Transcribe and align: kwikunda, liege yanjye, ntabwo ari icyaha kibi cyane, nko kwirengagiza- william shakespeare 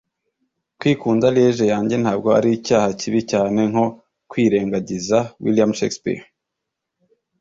kwikunda, 0.79 1.25
liege 1.35 1.65
yanjye, 1.73 1.95
ntabwo 2.03 2.27
ari 2.37 2.49
icyaha 2.57 2.87
kibi 2.99 3.21
cyane, 3.31 3.61
nko 3.71 3.85
kwirengagiza- 4.29 5.17
william 5.43 5.71
shakespeare 5.77 6.23